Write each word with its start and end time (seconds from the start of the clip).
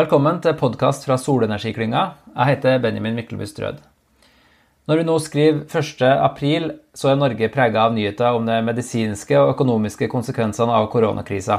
Velkommen 0.00 0.38
til 0.40 0.54
podkast 0.56 1.02
fra 1.04 1.16
Solenergiklynga. 1.20 2.02
Jeg 2.30 2.48
heter 2.48 2.78
Benjamin 2.80 3.18
Myklebust 3.18 3.52
Strød. 3.52 3.80
Når 4.88 5.00
vi 5.00 5.04
nå 5.04 5.16
skriver 5.20 5.58
1.4, 5.66 6.68
så 6.96 7.10
er 7.10 7.18
Norge 7.18 7.48
prega 7.52 7.82
av 7.82 7.92
nyheter 7.92 8.38
om 8.38 8.46
de 8.48 8.54
medisinske 8.64 9.36
og 9.36 9.50
økonomiske 9.56 10.08
konsekvensene 10.08 10.72
av 10.72 10.86
koronakrisa. 10.94 11.58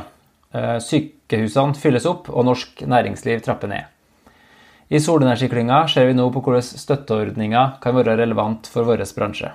Eh, 0.55 0.79
sykehusene 0.81 1.77
fylles 1.77 2.07
opp, 2.09 2.31
og 2.31 2.47
norsk 2.47 2.81
næringsliv 2.81 3.43
trapper 3.45 3.69
ned. 3.75 3.91
I 4.89 5.03
Solenergiklynga 5.03 5.83
ser 5.91 6.09
vi 6.09 6.17
nå 6.17 6.31
på 6.33 6.41
hvordan 6.41 6.65
støtteordninger 6.65 7.77
kan 7.83 7.99
være 7.99 8.17
relevant 8.23 8.71
for 8.71 8.89
vår 8.89 9.05
bransje. 9.19 9.53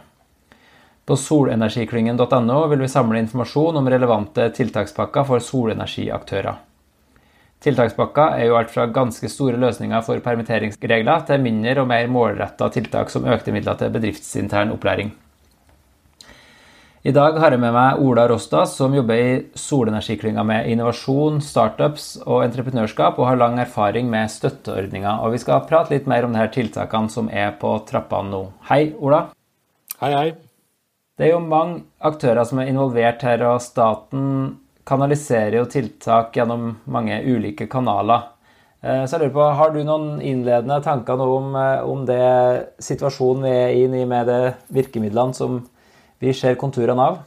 På 1.08 1.18
solenergiklyngen.no 1.24 2.62
vil 2.70 2.86
vi 2.86 2.94
samle 2.94 3.24
informasjon 3.24 3.82
om 3.82 3.92
relevante 3.96 4.46
tiltakspakker 4.60 5.26
for 5.32 5.42
solenergiaktører. 5.42 6.62
Tiltakspakka 7.66 8.28
er 8.38 8.46
jo 8.46 8.56
alt 8.60 8.70
fra 8.70 8.84
ganske 8.94 9.26
store 9.26 9.58
løsninger 9.58 10.02
for 10.06 10.22
permitteringsregler 10.22 11.24
til 11.26 11.40
mindre 11.42 11.80
og 11.82 11.88
mer 11.90 12.04
målretta 12.14 12.68
tiltak 12.70 13.10
som 13.10 13.26
økte 13.26 13.50
midler 13.54 13.74
til 13.80 13.90
bedriftsintern 13.90 14.70
opplæring. 14.70 15.08
I 17.06 17.12
dag 17.14 17.36
har 17.38 17.54
jeg 17.54 17.62
med 17.62 17.74
meg 17.74 18.00
Ola 18.02 18.24
Rostas, 18.30 18.72
som 18.78 18.94
jobber 18.94 19.18
i 19.18 19.34
solenergiklynga 19.58 20.42
med 20.46 20.68
innovasjon, 20.72 21.40
startups 21.42 22.06
og 22.24 22.44
entreprenørskap, 22.46 23.18
og 23.18 23.28
har 23.28 23.38
lang 23.38 23.58
erfaring 23.62 24.08
med 24.10 24.30
støtteordninger. 24.30 25.22
Og 25.22 25.34
vi 25.34 25.40
skal 25.42 25.62
prate 25.66 25.94
litt 25.94 26.06
mer 26.10 26.26
om 26.26 26.34
de 26.34 26.40
her 26.42 26.50
tiltakene 26.54 27.10
som 27.10 27.30
er 27.30 27.52
på 27.60 27.72
trappene 27.86 28.30
nå. 28.30 28.42
Hei, 28.70 28.88
Ola. 28.98 29.24
Hei, 30.00 30.12
hei. 30.14 30.28
Det 31.18 31.28
er 31.28 31.34
jo 31.34 31.42
mange 31.42 31.84
aktører 32.02 32.46
som 32.46 32.62
er 32.62 32.70
involvert 32.70 33.22
her, 33.26 33.42
og 33.50 33.62
staten 33.62 34.56
kanaliserer 34.86 35.58
jo 35.60 35.66
tiltak 35.70 36.36
gjennom 36.36 36.70
mange 36.84 37.18
ulike 37.26 37.66
kanaler. 37.70 38.28
Eh, 38.82 39.04
så 39.04 39.16
jeg 39.16 39.26
lurer 39.26 39.34
på, 39.34 39.46
Har 39.58 39.70
du 39.74 39.80
noen 39.84 40.20
innledende 40.20 40.82
tanker 40.82 41.20
om, 41.20 41.54
eh, 41.56 41.82
om 41.82 42.04
det 42.06 42.66
situasjonen 42.78 43.42
vi 43.42 43.50
er 43.50 43.84
inne 43.84 44.02
i 44.02 44.04
med 44.04 44.26
de 44.26 44.54
virkemidlene 44.70 45.34
som 45.34 45.64
vi 46.20 46.32
ser 46.32 46.54
konturene 46.54 47.02
av? 47.02 47.18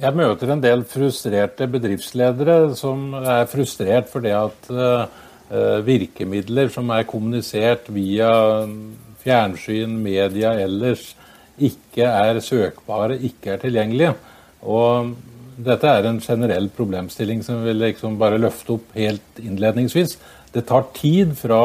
Jeg 0.00 0.16
møter 0.16 0.48
en 0.50 0.62
del 0.62 0.82
frustrerte 0.88 1.66
bedriftsledere 1.68 2.74
som 2.74 3.12
er 3.20 3.44
frustrert 3.44 4.08
fordi 4.08 4.30
at 4.32 4.70
uh, 4.72 5.04
virkemidler 5.84 6.70
som 6.72 6.88
er 6.94 7.04
kommunisert 7.04 7.90
via 7.92 8.30
fjernsyn, 9.20 9.98
media 10.00 10.54
ellers, 10.56 11.10
ikke 11.60 12.08
er 12.08 12.40
søkbare, 12.40 13.18
ikke 13.20 13.52
er 13.52 13.60
tilgjengelige. 13.60 14.14
Og 14.62 15.14
dette 15.60 15.88
er 15.88 16.08
en 16.08 16.20
generell 16.24 16.68
problemstilling 16.72 17.42
som 17.44 17.64
vi 17.64 17.74
liksom 17.76 18.18
bare 18.20 18.40
løfte 18.40 18.76
opp 18.76 18.94
helt 18.96 19.40
innledningsvis. 19.40 20.16
Det 20.52 20.66
tar 20.68 20.88
tid 20.96 21.36
fra 21.38 21.60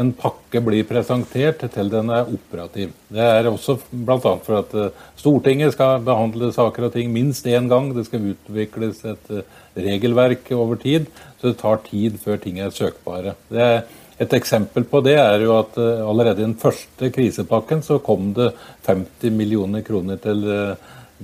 en 0.00 0.12
pakke 0.16 0.60
blir 0.64 0.86
presentert 0.88 1.64
til 1.74 1.90
den 1.92 2.10
er 2.12 2.28
operativ. 2.32 2.92
Det 3.12 3.24
er 3.24 3.48
også 3.50 3.76
bl.a. 3.90 4.18
for 4.20 4.60
at 4.62 4.76
eh, 4.78 5.02
Stortinget 5.20 5.74
skal 5.74 6.00
behandle 6.04 6.48
saker 6.54 6.88
og 6.88 6.94
ting 6.94 7.12
minst 7.12 7.46
én 7.46 7.68
gang. 7.68 7.90
Det 7.92 8.06
skal 8.08 8.30
utvikles 8.32 9.02
et 9.08 9.32
eh, 9.32 9.58
regelverk 9.76 10.48
over 10.56 10.80
tid, 10.80 11.10
så 11.40 11.50
det 11.50 11.60
tar 11.60 11.82
tid 11.90 12.16
før 12.22 12.40
ting 12.40 12.62
er 12.62 12.72
søkbare. 12.72 13.36
Er 13.52 13.84
et 14.22 14.32
eksempel 14.36 14.86
på 14.88 15.02
det 15.04 15.18
er 15.20 15.44
jo 15.44 15.58
at 15.58 15.76
eh, 15.76 16.00
allerede 16.08 16.40
i 16.40 16.48
den 16.48 16.56
første 16.60 17.12
krisepakken 17.12 17.84
så 17.84 18.00
kom 18.00 18.32
det 18.38 18.54
50 18.88 19.36
millioner 19.36 19.84
kroner 19.84 20.20
til 20.24 20.48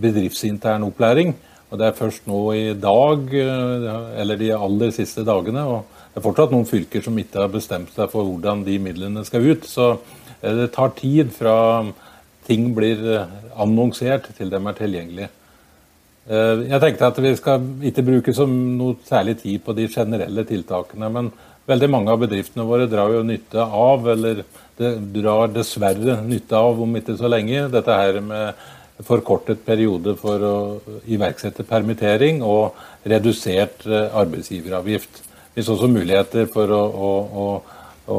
bedriftsintern 0.00 0.86
opplæring. 0.86 1.34
Og 1.68 1.80
det 1.80 1.88
er 1.88 1.98
først 1.98 2.24
nå 2.30 2.40
i 2.56 2.72
dag, 2.80 3.32
eller 4.22 4.38
de 4.40 4.54
aller 4.56 4.92
siste 4.96 5.20
dagene, 5.26 5.66
og 5.68 5.98
det 6.18 6.22
er 6.22 6.24
fortsatt 6.24 6.50
noen 6.54 6.66
fylker 6.66 7.02
som 7.04 7.18
ikke 7.20 7.42
har 7.44 7.50
bestemt 7.52 7.92
seg 7.94 8.08
for 8.10 8.26
hvordan 8.26 8.64
de 8.66 8.78
midlene 8.82 9.20
skal 9.22 9.44
ut. 9.52 9.66
Så 9.68 9.92
eh, 10.40 10.54
det 10.62 10.72
tar 10.74 10.94
tid 10.98 11.28
fra 11.30 11.84
ting 12.48 12.72
blir 12.74 13.04
eh, 13.12 13.34
annonsert 13.60 14.30
til 14.34 14.50
de 14.50 14.58
er 14.58 14.78
tilgjengelige. 14.80 15.28
Eh, 16.26 16.64
jeg 16.72 16.82
tenkte 16.82 17.10
at 17.12 17.20
vi 17.22 17.34
skal 17.38 17.68
ikke 17.92 18.06
bruke 18.08 18.34
noe 18.48 18.96
særlig 19.06 19.36
tid 19.44 19.62
på 19.62 19.76
de 19.78 19.86
generelle 19.92 20.46
tiltakene. 20.48 21.12
Men 21.12 21.30
veldig 21.68 21.90
mange 21.92 22.10
av 22.10 22.24
bedriftene 22.24 22.66
våre 22.66 22.88
drar 22.90 23.14
jo 23.14 23.22
nytte 23.28 23.62
av, 23.62 24.10
eller 24.16 24.42
det 24.78 24.92
drar 25.14 25.52
dessverre 25.54 26.18
nytte 26.24 26.58
av 26.58 26.82
om 26.82 26.98
ikke 26.98 27.14
så 27.20 27.30
lenge, 27.30 27.68
dette 27.70 28.00
her 28.00 28.18
med 28.24 28.66
forkortet 29.06 29.60
periode 29.66 30.16
for 30.18 30.42
å 30.42 30.56
iverksette 31.06 31.66
permittering 31.68 32.40
og 32.42 32.78
redusert 33.08 33.86
arbeidsgiveravgift 33.88 35.22
Vi 35.54 35.62
så 35.62 35.74
også 35.74 35.88
muligheter 35.90 36.46
for 36.50 36.70
å, 36.74 36.80
å, 36.82 37.12
å, 37.44 37.46
å 38.14 38.18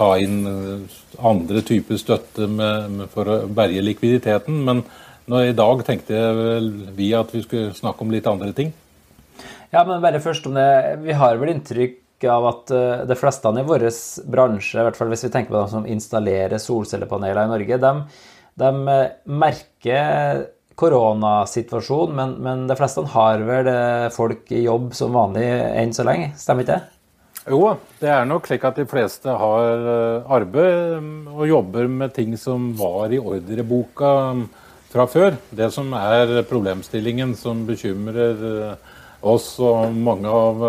ta 0.00 0.10
inn 0.20 0.40
eh, 0.48 0.98
andre 1.26 1.62
typer 1.66 2.00
støtte 2.00 2.48
med, 2.48 3.06
for 3.12 3.28
å 3.28 3.38
berge 3.52 3.84
likviditeten. 3.84 4.62
Men 4.66 4.84
nå, 5.30 5.42
i 5.44 5.56
dag 5.56 5.84
tenkte 5.86 6.20
vi 6.96 7.10
at 7.16 7.34
vi 7.34 7.44
skulle 7.44 7.74
snakke 7.76 8.06
om 8.06 8.14
litt 8.14 8.28
andre 8.30 8.54
ting. 8.56 8.72
Ja, 9.70 9.84
men 9.86 10.02
bare 10.02 10.22
først 10.22 10.48
om 10.48 10.56
det. 10.56 10.70
Vi 11.04 11.16
har 11.16 11.36
vel 11.38 11.52
inntrykk 11.54 12.26
av 12.30 12.46
at 12.50 12.72
uh, 12.74 13.04
de 13.08 13.16
fleste 13.16 13.52
i 13.56 13.64
vår 13.64 13.86
bransje, 14.28 14.80
i 14.80 14.84
hvert 14.84 14.98
fall 14.98 15.12
hvis 15.12 15.22
vi 15.24 15.30
tenker 15.32 15.54
på 15.54 15.60
dem 15.60 15.70
som 15.72 15.86
installerer 15.88 16.60
solcellepaneler 16.60 17.46
i 17.46 17.52
Norge, 17.52 17.78
de, 17.80 17.92
de 18.60 18.70
uh, 18.86 19.04
merker 19.26 20.48
koronasituasjonen, 20.80 22.16
men, 22.16 22.32
men 22.44 22.64
de 22.68 22.76
fleste 22.78 23.04
har 23.12 23.44
vel 23.44 23.68
eh, 23.68 24.06
folk 24.14 24.48
i 24.54 24.64
jobb 24.64 24.94
som 24.96 25.16
vanlig 25.16 25.44
enn 25.50 25.92
så 25.96 26.06
lenge, 26.08 26.32
stemmer 26.40 26.64
ikke 26.64 26.78
det? 26.78 26.96
Jo, 27.50 27.60
det 28.00 28.10
er 28.12 28.28
nok 28.28 28.48
slik 28.48 28.64
at 28.68 28.80
de 28.80 28.86
fleste 28.88 29.34
har 29.42 29.84
eh, 29.94 30.32
arbeid 30.38 30.96
mm, 31.04 31.28
og 31.34 31.44
jobber 31.50 31.90
med 32.00 32.14
ting 32.16 32.32
som 32.40 32.70
var 32.78 33.12
i 33.12 33.20
ordreboka 33.20 34.14
mm, 34.38 34.42
fra 34.92 35.06
før. 35.10 35.36
Det 35.52 35.68
som 35.74 35.92
er 35.96 36.40
problemstillingen 36.48 37.36
som 37.38 37.66
bekymrer 37.68 38.44
eh, 38.54 38.98
oss 39.20 39.52
og 39.60 39.92
mange 39.92 40.32
av 40.32 40.62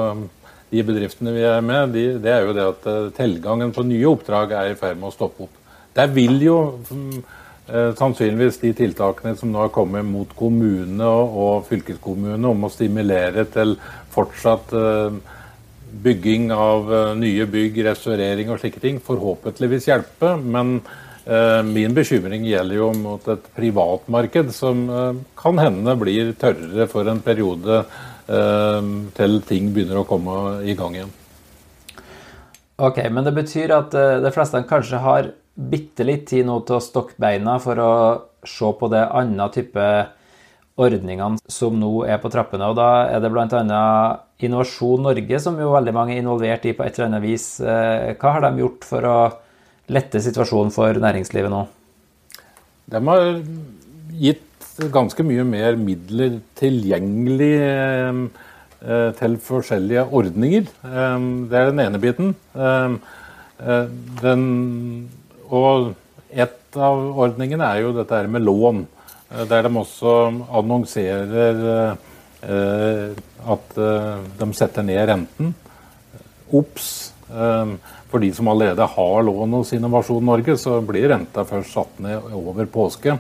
de 0.72 0.81
bedriftene 0.88 1.31
vi 1.35 1.44
er 1.47 1.63
med, 1.63 1.96
de, 1.96 2.09
det 2.19 2.31
er 2.31 2.47
jo 2.47 2.56
det 2.56 2.68
at 2.68 2.90
tilgangen 3.16 3.72
på 3.75 3.84
nye 3.88 4.09
oppdrag 4.12 4.52
er 4.59 4.73
i 4.73 4.79
ferd 4.79 5.00
med 5.00 5.08
å 5.08 5.16
stoppe 5.16 5.47
opp. 5.47 5.62
Der 5.96 6.12
vil 6.12 6.35
jo 6.44 6.58
mm, 6.88 7.22
Eh, 7.23 7.51
sannsynligvis 7.72 8.59
de 8.62 8.74
tiltakene 8.76 9.36
som 9.40 9.52
nå 9.52 9.62
har 9.64 9.72
kommet 9.72 10.04
mot 10.08 10.32
kommunene 10.36 11.08
og, 11.08 11.68
fylkeskommunene 11.70 12.50
om 12.50 12.66
å 12.68 12.72
stimulere 12.72 13.46
til 13.54 13.78
fortsatt 14.12 14.74
eh, 14.76 15.20
bygging 15.92 16.50
av 16.56 16.92
eh, 16.94 17.14
nye 17.20 17.48
bygg, 17.50 17.82
restaurering 17.88 18.52
og 18.52 18.59
slike 18.62 18.82
ting, 18.84 19.00
forhåpentligvis 19.04 19.88
hjelpe. 19.92 20.34
Men 20.42 20.80
eh, 21.26 21.62
min 21.68 21.96
bekymring 21.96 22.46
gjelder 22.48 22.80
jo 22.82 22.92
mot 22.98 23.32
et 23.32 23.52
privatmarked 23.56 24.53
som 24.56 24.86
eh, 24.90 25.24
kan 25.40 25.62
hende 25.62 25.96
blir 26.00 26.34
tørrere 26.40 26.88
for 26.92 27.08
en 27.12 27.24
periode 27.24 27.82
eh, 27.82 28.94
til 29.18 29.42
ting 29.48 29.72
begynner 29.76 30.02
å 30.02 30.08
komme 30.08 30.62
i 30.68 30.76
gang 30.80 31.00
igjen. 31.00 31.18
Ok, 32.82 33.03
Men 33.14 33.28
det 33.28 33.36
betyr 33.38 33.76
at 33.76 33.94
de 33.94 34.30
fleste 34.34 34.58
kanskje 34.66 34.98
har 35.03 35.28
bitte 35.70 36.06
litt 36.08 36.26
tid 36.32 36.48
nå 36.48 36.62
til 36.66 36.80
å 36.80 36.84
stokke 36.84 37.18
beina 37.22 37.58
for 37.62 37.80
å 37.82 37.94
se 38.48 38.72
på 38.80 38.90
det 38.92 39.04
andre 39.06 39.48
type 39.54 39.86
ordningene 40.82 41.40
som 41.52 41.76
nå 41.80 42.06
er 42.10 42.20
på 42.22 42.32
trappene. 42.34 42.72
og 42.72 42.78
Da 42.80 42.90
er 43.12 43.22
det 43.24 43.32
bl.a. 43.34 43.84
Innovasjon 44.42 45.04
Norge, 45.06 45.40
som 45.44 45.60
jo 45.62 45.74
veldig 45.76 45.94
mange 45.94 46.16
er 46.16 46.24
involvert 46.24 46.66
i 46.66 46.74
på 46.74 46.86
et 46.86 46.98
eller 46.98 47.12
annet 47.12 47.26
vis. 47.26 47.46
Eh, 47.62 48.14
hva 48.18 48.36
har 48.38 48.46
de 48.48 48.64
gjort 48.64 48.88
for 48.88 49.06
å 49.06 49.18
lette 49.94 50.22
situasjonen 50.24 50.74
for 50.74 50.98
næringslivet 51.04 51.54
nå? 51.54 51.66
De 52.92 53.02
har 53.06 53.28
gitt 54.18 54.72
ganske 54.92 55.24
mye 55.28 55.46
mer 55.46 55.78
midler 55.78 56.40
tilgjengelig 56.58 57.54
eh, 57.62 59.10
til 59.20 59.38
forskjellige 59.46 60.08
ordninger. 60.10 60.66
Eh, 60.90 61.30
det 61.52 61.60
er 61.62 61.70
den 61.70 61.85
ene 61.85 62.02
biten. 62.02 62.34
Den 63.62 64.46
og 65.52 65.92
et 66.32 66.80
av 66.80 67.02
ordningene 67.20 67.68
er 67.68 67.84
jo 67.84 67.94
dette 67.96 68.16
her 68.16 68.30
med 68.32 68.46
lån, 68.48 68.86
eh, 69.32 69.44
der 69.50 69.68
de 69.68 69.72
også 69.82 70.16
annonserer 70.62 71.52
eh, 72.42 73.22
at 73.56 73.78
eh, 73.78 74.30
de 74.40 74.52
setter 74.58 74.88
ned 74.88 75.03
renten. 75.12 75.56
Ops! 76.52 76.92
For 78.12 78.20
de 78.20 78.28
som 78.36 78.50
allerede 78.52 78.84
har 78.92 79.22
lån 79.24 79.53
hos 79.56 79.70
Innovasjon 79.72 80.26
Norge, 80.28 80.58
så 80.59 80.82
blir 80.84 81.06
renta 81.08 81.46
først 81.48 81.72
satt 81.72 82.02
ned 82.04 82.34
over 82.36 82.68
påske. 82.68 83.14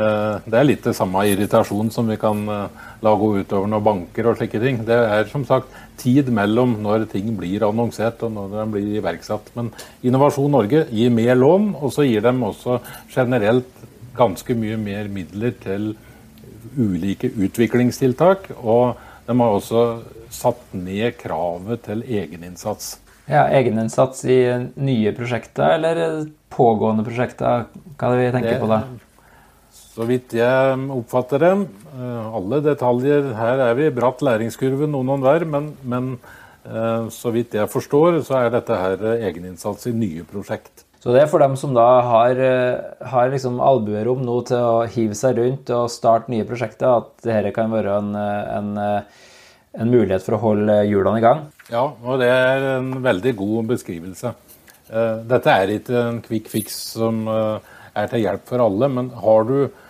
Eh, 0.00 0.36
det 0.48 0.58
er 0.58 0.66
litt 0.66 0.86
det 0.86 0.94
samme 0.96 1.22
irritasjon 1.28 1.90
som 1.92 2.08
vi 2.08 2.16
kan 2.20 2.40
eh, 2.48 2.84
la 3.04 3.12
gå 3.18 3.30
utover 3.40 3.68
når 3.70 3.82
banker 3.84 4.30
og 4.30 4.38
slike 4.38 4.60
ting. 4.62 4.80
Det 4.88 4.96
er 4.96 5.28
som 5.30 5.44
sagt 5.48 5.74
tid 6.00 6.30
mellom 6.32 6.78
når 6.84 7.08
ting 7.12 7.32
blir 7.38 7.66
annonsert 7.66 8.22
og 8.26 8.32
når 8.36 8.54
de 8.54 8.66
blir 8.76 9.00
iverksatt. 9.00 9.50
Men 9.58 9.72
Innovasjon 10.06 10.52
Norge 10.54 10.86
gir 10.94 11.12
mer 11.14 11.36
lån, 11.36 11.74
og 11.80 11.92
så 11.94 12.06
gir 12.08 12.24
de 12.24 12.32
også 12.50 12.80
generelt 13.12 13.84
ganske 14.16 14.56
mye 14.58 14.78
mer 14.80 15.10
midler 15.12 15.54
til 15.60 15.92
ulike 16.78 17.30
utviklingstiltak. 17.34 18.50
Og 18.62 18.96
de 19.26 19.36
har 19.36 19.58
også 19.58 19.84
satt 20.32 20.74
ned 20.76 21.18
kravet 21.20 21.84
til 21.88 22.04
egeninnsats. 22.06 22.96
Ja, 23.30 23.44
Egeninnsats 23.54 24.24
i 24.26 24.40
nye 24.80 25.12
prosjekter 25.14 25.76
eller 25.76 26.24
pågående 26.50 27.04
prosjekter? 27.06 27.68
Hva 27.98 28.10
er 28.10 28.16
det 28.16 28.24
vi 28.24 28.34
tenker 28.34 28.56
det, 28.56 28.60
på 28.62 28.70
da? 28.70 28.80
Så 30.00 30.06
vidt 30.08 30.32
jeg 30.32 30.76
oppfatter 30.94 31.42
det, 31.42 31.48
eh, 31.92 32.28
alle 32.32 32.62
detaljer 32.64 33.34
Her 33.36 33.60
er 33.66 33.74
vi 33.76 33.84
i 33.90 33.92
bratt 33.92 34.22
læringskurve, 34.24 34.86
noen 34.88 35.10
og 35.12 35.26
hver, 35.26 35.42
men, 35.44 35.66
men 35.84 36.06
eh, 36.64 37.10
så 37.12 37.28
vidt 37.34 37.52
jeg 37.58 37.68
forstår, 37.68 38.22
så 38.24 38.38
er 38.38 38.54
dette 38.54 38.78
her 38.80 39.02
egeninnsats 39.18 39.90
i 39.90 39.92
nye 39.92 40.24
prosjekt. 40.24 40.86
Så 41.04 41.12
det 41.12 41.20
er 41.20 41.28
for 41.28 41.44
dem 41.44 41.52
som 41.60 41.74
da 41.76 41.84
har, 42.06 42.40
eh, 42.40 43.04
har 43.12 43.28
liksom 43.28 43.58
albuerom 43.60 44.22
nå 44.24 44.38
til 44.48 44.64
å 44.70 44.86
hive 44.88 45.18
seg 45.18 45.36
rundt 45.36 45.74
og 45.76 45.92
starte 45.92 46.32
nye 46.32 46.48
prosjekter, 46.48 47.02
at 47.02 47.28
dette 47.28 47.52
kan 47.58 47.68
være 47.68 47.98
en, 47.98 48.16
en, 48.16 48.72
en 48.80 49.92
mulighet 49.92 50.24
for 50.24 50.38
å 50.38 50.40
holde 50.46 50.78
hjulene 50.88 51.20
i 51.20 51.26
gang? 51.26 51.44
Ja, 51.68 51.84
og 51.92 52.24
det 52.24 52.30
er 52.38 52.66
en 52.78 52.88
veldig 53.04 53.34
god 53.42 53.68
beskrivelse. 53.74 54.32
Dette 54.88 55.60
er 55.60 55.76
ikke 55.76 56.00
en 56.06 56.24
quick 56.24 56.48
fix 56.50 56.80
som 56.96 57.28
er 57.28 58.08
til 58.10 58.24
hjelp 58.24 58.48
for 58.48 58.64
alle, 58.64 58.88
men 58.96 59.12
har 59.20 59.44
du 59.44 59.56
Eh, 59.60 59.88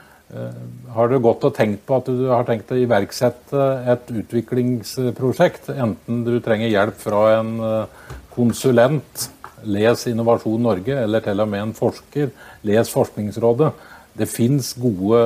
har 0.94 1.10
du 1.10 1.16
gått 1.22 1.44
og 1.46 1.54
tenkt 1.56 1.82
på 1.88 1.98
at 1.98 2.08
du 2.10 2.28
har 2.30 2.46
tenkt 2.46 2.70
å 2.70 2.78
iverksette 2.78 3.66
et 3.90 4.10
utviklingsprosjekt? 4.14 5.72
Enten 5.74 6.22
du 6.26 6.36
trenger 6.44 6.70
hjelp 6.70 6.98
fra 7.02 7.22
en 7.40 7.54
eh, 7.66 8.10
konsulent, 8.34 9.30
les 9.66 10.06
Innovasjon 10.08 10.62
Norge, 10.62 10.94
eller 11.02 11.24
til 11.24 11.42
og 11.42 11.50
med 11.50 11.64
en 11.64 11.74
forsker, 11.76 12.30
les 12.68 12.92
Forskningsrådet. 12.94 13.72
Det 14.20 14.28
fins 14.30 14.72
gode 14.78 15.18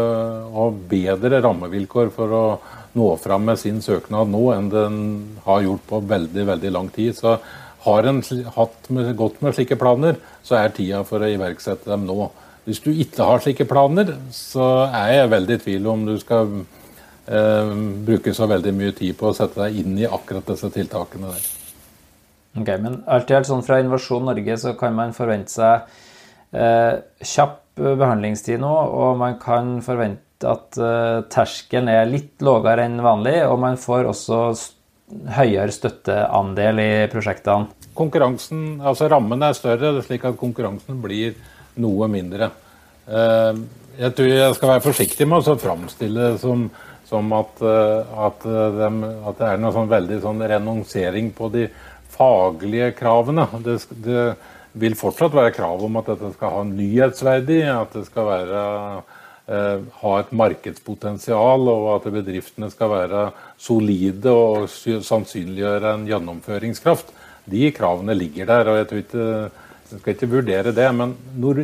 og 0.52 0.80
bedre 0.88 1.40
rammevilkår 1.44 2.10
for 2.14 2.34
å 2.34 2.46
nå 2.94 3.10
fram 3.20 3.46
med 3.48 3.58
sin 3.60 3.80
søknad 3.82 4.30
nå 4.30 4.42
enn 4.54 4.70
den 4.70 4.98
har 5.46 5.64
gjort 5.64 5.86
på 5.88 6.00
veldig 6.14 6.48
veldig 6.50 6.72
lang 6.74 6.90
tid. 6.94 7.16
Så 7.16 7.36
har 7.84 8.08
en 8.08 8.22
hatt 8.56 8.88
med, 8.88 9.10
gått 9.18 9.40
med 9.44 9.56
slike 9.56 9.76
planer, 9.80 10.18
så 10.44 10.58
er 10.60 10.74
tida 10.76 11.02
for 11.08 11.24
å 11.24 11.30
iverksette 11.30 11.90
dem 11.90 12.06
nå. 12.08 12.30
Hvis 12.64 12.80
du 12.80 12.90
ikke 12.92 13.26
har 13.28 13.42
slike 13.44 13.66
planer, 13.68 14.14
så 14.32 14.86
er 14.86 15.18
jeg 15.18 15.32
veldig 15.34 15.58
i 15.58 15.62
tvil 15.66 15.90
om 15.92 16.06
du 16.06 16.14
skal 16.20 16.54
eh, 17.28 17.74
bruke 18.06 18.32
så 18.36 18.48
veldig 18.48 18.72
mye 18.76 18.94
tid 18.96 19.18
på 19.20 19.28
å 19.28 19.36
sette 19.36 19.66
deg 19.66 19.82
inn 19.82 19.98
i 20.00 20.08
akkurat 20.08 20.48
disse 20.48 20.72
tiltakene 20.72 21.34
der. 21.34 21.50
Ok, 22.54 22.70
Men 22.80 23.02
alt 23.10 23.30
i 23.30 23.36
alt 23.36 23.50
sånn 23.50 23.64
fra 23.66 23.80
Innovasjon 23.82 24.24
Norge 24.30 24.56
så 24.62 24.72
kan 24.78 24.94
man 24.96 25.12
forvente 25.16 25.52
seg 25.52 25.90
eh, 26.54 27.02
kjapp 27.20 27.60
behandlingstid 27.74 28.62
nå, 28.62 28.70
og 28.70 29.18
man 29.18 29.36
kan 29.42 29.80
forvente 29.84 30.48
at 30.48 30.78
eh, 30.78 31.20
terskelen 31.32 31.90
er 31.90 32.08
litt 32.08 32.42
lavere 32.44 32.86
enn 32.86 33.00
vanlig, 33.02 33.40
og 33.48 33.58
man 33.60 33.78
får 33.80 34.08
også 34.12 34.40
høyere 35.36 35.72
støtteandel 35.74 36.82
i 36.82 36.90
prosjektene. 37.12 37.70
Konkurransen, 37.94 38.80
altså 38.82 39.08
Rammen 39.10 39.44
er 39.46 39.56
større, 39.56 39.94
slik 40.02 40.26
at 40.26 40.38
konkurransen 40.40 40.98
blir 41.02 41.36
noe 41.80 42.08
mindre. 42.10 42.50
Eh, 43.06 43.60
jeg 44.00 44.16
tror 44.16 44.30
jeg 44.30 44.56
skal 44.56 44.72
være 44.74 44.84
forsiktig 44.88 45.28
med 45.30 45.46
å 45.46 45.56
framstille 45.60 46.32
det 46.32 46.40
som, 46.42 46.66
som 47.06 47.34
at, 47.36 47.62
eh, 47.62 48.16
at, 48.26 48.46
eh, 48.48 48.78
de, 48.80 49.12
at, 49.28 49.38
det 49.38 49.50
er 49.50 49.62
noe 49.62 49.74
sånn 49.76 49.92
veldig 49.92 50.18
sånn 50.24 50.42
renonsering 50.54 51.30
på 51.36 51.50
de 51.54 51.68
faglige 52.14 52.90
kravene. 52.98 53.46
Det, 53.62 53.78
det, 54.04 54.26
vil 54.74 54.96
fortsatt 54.98 55.30
være 55.30 55.52
krav 55.54 55.84
om 55.86 56.00
at 56.00 56.08
dette 56.10 56.32
skal 56.34 56.50
ha 56.50 56.62
nyhetsverdi, 56.66 57.60
at 57.70 57.92
det 57.94 58.08
skal 58.08 58.24
være, 58.26 58.62
ha 59.44 60.12
et 60.20 60.30
markedspotensial, 60.32 61.68
og 61.68 61.88
at 61.98 62.06
bedriftene 62.14 62.70
skal 62.72 62.88
være 62.94 63.24
solide 63.60 64.32
og 64.32 64.70
sannsynliggjøre 64.72 65.90
en 65.98 66.06
gjennomføringskraft. 66.08 67.12
De 67.44 67.68
kravene 67.76 68.16
ligger 68.16 68.48
der. 68.48 68.70
og 68.72 68.78
jeg 68.78 68.88
tror 68.88 69.02
ikke 69.02 69.26
jeg 69.94 70.00
skal 70.00 70.14
ikke 70.14 70.30
vurdere 70.32 70.72
det, 70.74 70.86
men 70.96 71.12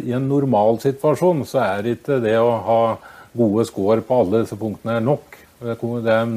i 0.05 0.12
en 0.12 0.29
normalsituasjon 0.29 1.41
så 1.49 1.62
er 1.65 1.88
ikke 1.94 2.21
det 2.23 2.37
å 2.38 2.53
ha 2.67 2.82
gode 3.32 3.65
score 3.67 4.05
på 4.05 4.19
alle 4.23 4.43
disse 4.44 4.59
punktene 4.61 5.00
nok. 5.00 5.38
Det 5.61 5.73
er 6.12 6.35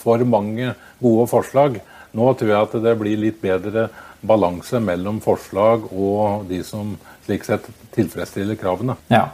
for 0.00 0.24
mange 0.24 0.72
gode 1.02 1.26
forslag. 1.28 1.80
Nå 2.16 2.32
tror 2.38 2.52
jeg 2.52 2.68
at 2.68 2.76
det 2.86 2.94
blir 3.00 3.20
litt 3.20 3.42
bedre 3.42 3.88
balanse 4.26 4.80
mellom 4.80 5.18
forslag 5.24 5.90
og 5.92 6.46
de 6.48 6.62
som 6.64 6.94
slik 7.26 7.44
sett 7.44 7.66
tilfredsstiller 7.96 8.56
kravene. 8.60 8.96
Ja. 9.12 9.26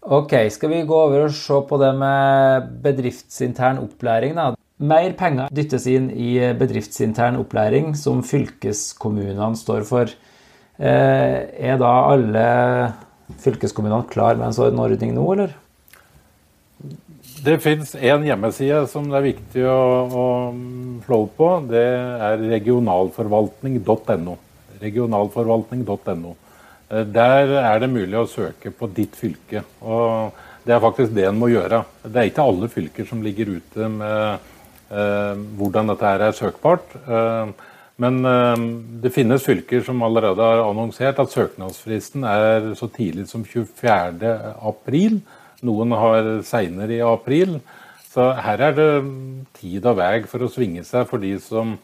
Ok, 0.00 0.32
skal 0.48 0.70
vi 0.72 0.80
gå 0.88 0.96
over 0.96 1.26
og 1.26 1.34
se 1.36 1.56
på 1.68 1.78
det 1.80 1.90
med 2.00 2.68
bedriftsintern 2.84 3.82
opplæring, 3.82 4.32
da. 4.38 4.54
Mer 4.80 5.12
penger 5.12 5.50
dyttes 5.52 5.84
inn 5.92 6.06
i 6.16 6.38
bedriftsintern 6.56 7.36
opplæring, 7.36 7.92
som 8.00 8.22
fylkeskommunene 8.24 9.52
står 9.60 9.84
for. 9.84 10.14
Eh, 10.80 11.36
er 11.52 11.76
da 11.82 11.90
alle 12.08 12.46
fylkeskommunene 13.44 14.08
klar 14.08 14.40
med 14.40 14.48
en 14.48 14.56
sånn 14.56 14.80
ordning 14.80 15.12
nå, 15.12 15.26
eller? 15.34 15.52
Det 17.44 17.58
fins 17.60 17.92
én 17.96 18.24
hjemmeside 18.24 18.86
som 18.88 19.04
det 19.08 19.18
er 19.20 19.26
viktig 19.28 19.66
å, 19.68 19.80
å 20.08 20.24
slå 21.04 21.20
på. 21.36 21.50
Det 21.68 21.84
er 22.30 22.40
regionalforvaltning.no. 22.40 24.38
Regionalforvaltning.no. 24.80 26.34
Eh, 26.90 27.06
der 27.06 27.54
er 27.62 27.80
det 27.80 27.90
mulig 27.92 28.18
å 28.18 28.28
søke 28.28 28.72
på 28.74 28.90
ditt 28.94 29.16
fylke. 29.18 29.64
og 29.80 30.32
Det 30.64 30.74
er 30.74 30.82
faktisk 30.82 31.14
det 31.14 31.26
en 31.28 31.38
må 31.40 31.48
gjøre. 31.48 31.84
Det 32.04 32.16
er 32.16 32.30
ikke 32.30 32.44
alle 32.44 32.68
fylker 32.68 33.06
som 33.08 33.22
ligger 33.22 33.56
ute 33.56 33.88
med 33.88 34.38
eh, 34.90 35.34
hvordan 35.56 35.92
dette 35.92 36.06
her 36.06 36.26
er 36.26 36.36
søkbart. 36.36 36.96
Eh, 37.00 37.52
men 38.00 38.24
eh, 38.24 38.64
det 39.04 39.12
finnes 39.14 39.44
fylker 39.44 39.84
som 39.86 40.02
allerede 40.02 40.44
har 40.44 40.64
annonsert 40.66 41.20
at 41.22 41.32
søknadsfristen 41.32 42.24
er 42.24 42.72
så 42.78 42.90
tidlig 42.92 43.28
som 43.30 43.44
24. 43.44 44.34
april. 44.60 45.20
Noen 45.66 45.92
har 45.96 46.32
seinere 46.46 46.96
i 46.96 47.04
april. 47.04 47.58
Så 48.10 48.32
her 48.42 48.64
er 48.66 48.74
det 48.74 48.90
tid 49.60 49.84
og 49.86 50.00
vei 50.00 50.14
for 50.26 50.42
å 50.42 50.50
svinge 50.50 50.82
seg 50.86 51.06
for 51.06 51.22
de 51.22 51.36
som 51.42 51.76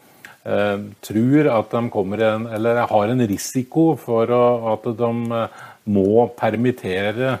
tror 1.03 1.49
at 1.51 1.73
de 1.75 1.83
kommer 1.91 2.23
en, 2.23 2.47
eller 2.55 2.85
har 2.87 3.13
en 3.13 3.27
risiko 3.27 3.89
for 3.99 4.31
å, 4.31 4.43
at 4.73 4.89
de 4.99 5.11
eh, 5.41 5.61
må 5.91 6.27
permittere 6.39 7.37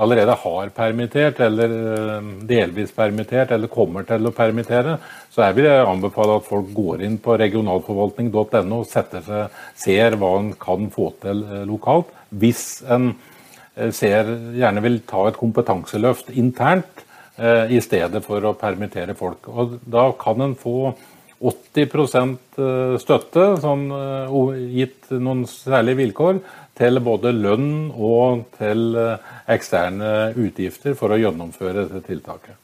allerede 0.00 0.36
har 0.42 0.70
permittert, 0.74 1.40
eller 1.44 1.72
eh, 1.72 2.28
delvis 2.48 2.92
permittert, 2.96 3.52
eller 3.54 3.70
kommer 3.72 4.06
til 4.08 4.28
å 4.28 4.34
permittere, 4.34 4.96
så 5.30 5.44
jeg 5.44 5.58
vil 5.58 5.68
anbefale 5.72 6.38
at 6.40 6.48
folk 6.48 6.70
går 6.76 7.04
inn 7.06 7.18
på 7.22 7.36
regionalforvaltning.no 7.40 8.80
og 8.80 8.88
setter 8.88 9.26
seg, 9.26 9.60
ser 9.84 10.16
hva 10.20 10.32
en 10.38 10.54
kan 10.60 10.88
få 10.94 11.10
til 11.24 11.44
eh, 11.44 11.66
lokalt. 11.68 12.14
Hvis 12.30 12.64
en 12.88 13.12
eh, 13.12 13.92
ser, 13.96 14.32
gjerne 14.56 14.84
vil 14.86 15.00
ta 15.08 15.26
et 15.28 15.40
kompetanseløft 15.40 16.34
internt 16.36 17.06
i 17.40 17.78
stedet 17.80 18.20
for 18.20 18.44
å 18.44 18.50
permittere 18.58 19.14
folk. 19.16 19.46
Og 19.48 19.78
da 19.88 20.02
kan 20.20 20.42
en 20.44 20.50
få 20.60 20.90
80% 21.40 22.58
støtte, 23.00 23.44
sånn, 23.62 23.86
gitt 24.74 25.08
noen 25.16 25.46
særlige 25.48 26.02
vilkår, 26.02 26.40
til 26.80 27.00
både 27.04 27.32
lønn 27.36 27.90
og 27.92 28.46
til 28.56 28.96
eh, 28.96 29.30
eksterne 29.52 30.32
utgifter 30.38 30.96
for 30.98 31.12
å 31.12 31.20
gjennomføre 31.20 31.84
dette 31.84 32.02
tiltaket. 32.06 32.56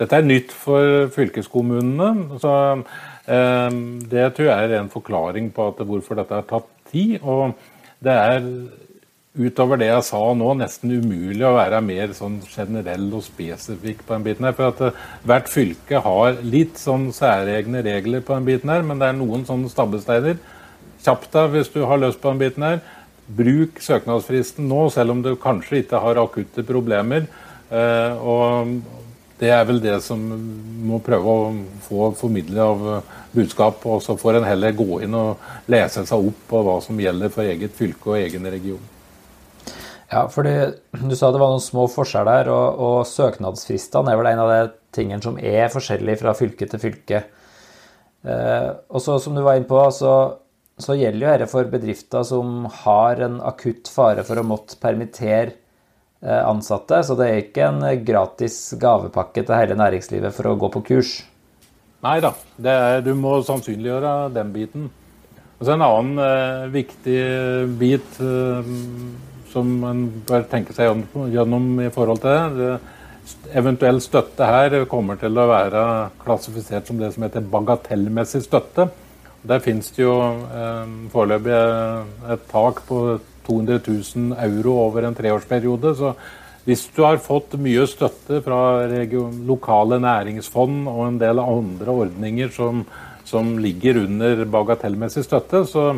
Dette 0.00 0.18
er 0.18 0.26
nytt 0.26 0.52
for 0.52 1.08
fylkeskommunene. 1.14 2.38
så 2.42 2.54
eh, 2.74 3.78
Det 4.10 4.26
tror 4.36 4.50
jeg 4.50 4.68
er 4.68 4.78
en 4.80 4.92
forklaring 4.92 5.52
på 5.54 5.70
hvorfor 5.80 6.20
dette 6.20 6.40
har 6.40 6.48
tatt 6.50 6.70
tid. 6.90 7.20
og 7.22 7.54
det 8.04 8.12
er 8.12 8.42
utover 9.34 9.80
det 9.80 9.88
jeg 9.88 10.06
sa 10.06 10.20
nå, 10.38 10.48
nesten 10.60 10.92
umulig 10.94 11.42
å 11.46 11.56
være 11.56 11.80
mer 11.82 12.12
sånn 12.14 12.38
generell 12.46 13.08
og 13.16 13.24
spesifikk 13.26 14.04
på 14.06 14.14
den 14.14 14.26
biten 14.28 14.46
her. 14.46 14.54
For 14.54 14.70
at 14.70 14.82
uh, 14.82 15.06
hvert 15.26 15.50
fylke 15.50 16.02
har 16.04 16.38
litt 16.46 16.78
sånn 16.78 17.08
særegne 17.14 17.82
regler 17.86 18.22
på 18.22 18.36
den 18.36 18.46
biten 18.46 18.70
her, 18.70 18.86
men 18.86 19.02
det 19.02 19.10
er 19.10 19.18
noen 19.18 19.46
sånne 19.48 19.72
stabbesteiner. 19.72 20.38
Kjapp 21.04 21.26
deg 21.34 21.50
hvis 21.56 21.72
du 21.74 21.82
har 21.82 22.00
lyst 22.00 22.22
på 22.22 22.30
den 22.30 22.44
biten 22.44 22.66
her. 22.66 22.78
Bruk 23.24 23.82
søknadsfristen 23.82 24.68
nå, 24.70 24.86
selv 24.94 25.16
om 25.16 25.24
du 25.24 25.34
kanskje 25.40 25.82
ikke 25.82 26.02
har 26.04 26.20
akutte 26.22 26.64
problemer. 26.68 27.26
Eh, 27.74 28.14
og 28.20 28.76
det 29.40 29.50
er 29.50 29.66
vel 29.66 29.80
det 29.82 29.98
som 30.04 30.20
må 30.86 31.00
prøve 31.04 31.34
å 31.34 31.52
få 31.88 32.12
formidle 32.20 32.70
av 32.70 32.88
budskap. 33.34 33.82
Og 33.88 34.04
så 34.04 34.16
får 34.20 34.38
en 34.38 34.48
heller 34.48 34.76
gå 34.76 35.02
inn 35.04 35.16
og 35.18 35.70
lese 35.72 36.06
seg 36.06 36.32
opp 36.32 36.48
på 36.52 36.64
hva 36.68 36.80
som 36.84 37.00
gjelder 37.00 37.32
for 37.34 37.48
eget 37.48 37.76
fylke 37.76 38.12
og 38.14 38.20
egen 38.22 38.52
region. 38.52 38.93
Ja, 40.10 40.26
fordi 40.28 40.54
Du 40.92 41.14
sa 41.16 41.30
det 41.32 41.40
var 41.40 41.52
noen 41.54 41.64
små 41.64 41.88
forskjeller, 41.90 42.50
og, 42.52 42.80
og 42.80 42.98
søknadsfristene 43.08 44.12
er 44.12 44.20
vel 44.20 44.30
en 44.32 44.44
av 44.44 44.52
de 44.52 44.62
tingene 44.94 45.24
som 45.24 45.38
er 45.40 45.72
forskjellig 45.72 46.18
fra 46.20 46.34
fylke 46.38 46.68
til 46.70 46.82
fylke. 46.82 47.24
Eh, 48.24 48.70
og 48.88 49.02
så 49.04 49.18
Som 49.18 49.34
du 49.34 49.42
var 49.42 49.58
inne 49.58 49.70
på, 49.70 49.80
så 49.92 50.14
så 50.74 50.96
gjelder 50.98 51.22
jo 51.22 51.32
dette 51.32 51.50
for 51.50 51.68
bedrifter 51.70 52.24
som 52.26 52.64
har 52.82 53.20
en 53.22 53.36
akutt 53.46 53.90
fare 53.90 54.24
for 54.26 54.40
å 54.40 54.46
måtte 54.46 54.78
permittere 54.82 55.52
eh, 55.52 56.40
ansatte. 56.42 56.98
Så 57.06 57.14
det 57.18 57.28
er 57.28 57.42
ikke 57.44 57.68
en 57.68 57.84
gratis 58.06 58.58
gavepakke 58.80 59.44
til 59.44 59.54
hele 59.54 59.78
næringslivet 59.78 60.34
for 60.34 60.50
å 60.50 60.56
gå 60.58 60.72
på 60.74 60.82
kurs. 60.90 61.14
Nei 62.04 62.18
da, 62.20 62.34
du 63.00 63.12
må 63.16 63.38
sannsynliggjøre 63.46 64.16
den 64.34 64.50
biten. 64.52 64.90
Og 65.54 65.62
så 65.62 65.76
En 65.76 65.86
annen 65.86 66.18
eh, 66.20 66.66
viktig 66.74 67.20
bit 67.78 68.18
eh, 68.20 68.74
som 69.54 69.70
en 69.88 70.04
bør 70.26 70.44
tenke 70.50 70.74
seg 70.76 71.06
gjennom 71.32 71.78
i 71.84 71.90
forhold 71.94 72.22
til 72.24 72.58
det, 72.58 72.74
Eventuell 73.56 74.02
støtte 74.04 74.44
her 74.44 74.74
kommer 74.90 75.16
til 75.16 75.38
å 75.40 75.46
være 75.48 75.82
klassifisert 76.20 76.90
som 76.90 76.98
det 77.00 77.08
som 77.14 77.24
heter 77.24 77.46
bagatellmessig 77.48 78.42
støtte. 78.44 78.90
Der 79.48 79.62
finnes 79.64 79.88
det 79.96 80.02
jo 80.02 80.12
eh, 80.44 80.90
foreløpig 81.12 81.54
et 82.34 82.44
tak 82.50 82.82
på 82.84 82.98
200 83.46 83.80
000 83.86 84.36
euro 84.44 84.74
over 84.82 85.08
en 85.08 85.16
treårsperiode. 85.16 85.94
Så 85.96 86.12
hvis 86.68 86.84
du 86.92 87.00
har 87.06 87.22
fått 87.24 87.56
mye 87.64 87.86
støtte 87.88 88.42
fra 88.44 88.60
lokale 89.48 90.02
næringsfond 90.04 90.84
og 90.92 91.02
en 91.06 91.18
del 91.24 91.40
andre 91.40 91.96
ordninger 92.04 92.52
som 92.52 92.84
som 93.24 93.58
ligger 93.58 93.98
under 94.04 94.44
bagatellmessig 94.44 95.24
støtte, 95.24 95.64
så, 95.68 95.94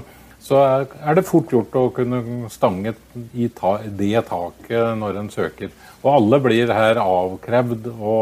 så, 0.47 0.61
er 1.03 1.19
det 1.19 1.26
fort 1.26 1.50
gjort 1.50 1.75
å 1.79 1.88
kunne 1.95 2.21
stange 2.53 2.95
i 3.35 3.49
ta, 3.55 3.79
det 3.83 4.23
taket 4.29 4.95
når 5.00 5.21
en 5.23 5.33
søker. 5.33 5.73
Og 6.05 6.12
alle 6.12 6.41
blir 6.45 6.71
her 6.75 7.00
avkrevd 7.03 7.88
å, 7.91 8.17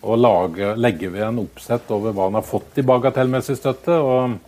å 0.00 0.16
lage, 0.16 0.72
legge 0.80 1.10
ved 1.12 1.26
en 1.26 1.42
oppsett 1.42 1.90
over 1.92 2.16
hva 2.16 2.30
en 2.30 2.40
har 2.40 2.46
fått 2.48 2.80
i 2.80 2.86
bagatellmessig 2.86 3.58
støtte. 3.60 3.98
og 3.98 4.38